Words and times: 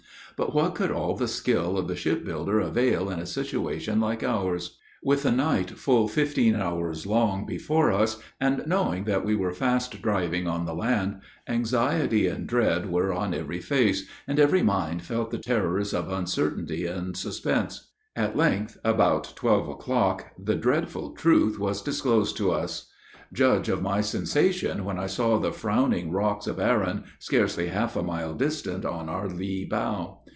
But 0.37 0.55
what 0.55 0.73
could 0.73 0.89
all 0.89 1.15
the 1.15 1.27
skill 1.27 1.77
of 1.77 1.87
the 1.87 1.95
ship 1.95 2.25
builder 2.25 2.59
avail 2.61 3.11
in 3.11 3.19
a 3.19 3.27
situation 3.27 3.99
like 3.99 4.23
ours? 4.23 4.79
With 5.03 5.23
a 5.23 5.31
night 5.31 5.69
full 5.77 6.07
fifteen 6.07 6.55
hours 6.55 7.05
long 7.05 7.45
before 7.45 7.91
us, 7.91 8.17
and 8.39 8.63
knowing 8.65 9.03
that 9.03 9.23
we 9.23 9.35
were 9.35 9.53
fast 9.53 10.01
driving 10.01 10.47
on 10.47 10.65
the 10.65 10.73
land, 10.73 11.21
anxiety 11.47 12.25
and 12.25 12.47
dread 12.47 12.89
were 12.89 13.13
on 13.13 13.35
every 13.35 13.59
face, 13.59 14.07
and 14.27 14.39
every 14.39 14.63
mind 14.63 15.03
felt 15.03 15.29
the 15.29 15.37
terrors 15.37 15.93
of 15.93 16.09
uncertainty 16.09 16.87
and 16.87 17.15
suspense. 17.15 17.91
At 18.15 18.35
length, 18.35 18.79
about 18.83 19.33
twelve 19.35 19.69
o'clock, 19.69 20.25
the 20.43 20.55
dreadful 20.55 21.11
truth 21.11 21.59
was 21.59 21.83
disclosed 21.83 22.35
to 22.37 22.49
us! 22.49 22.87
Judge 23.31 23.69
of 23.69 23.83
my 23.83 24.01
sensation 24.01 24.83
when 24.85 24.97
I 24.97 25.05
saw 25.07 25.37
the 25.37 25.53
frowning 25.53 26.11
rocks 26.11 26.47
of 26.47 26.59
Arran, 26.59 27.03
scarcely 27.19 27.67
half 27.67 27.95
a 27.95 28.03
mile 28.03 28.33
distant 28.33 28.85
on 28.85 29.07
our 29.07 29.29
lee 29.29 29.65
bow. 29.65 30.17